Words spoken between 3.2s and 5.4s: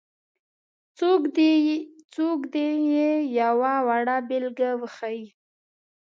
یوه وړه بېلګه وښيي.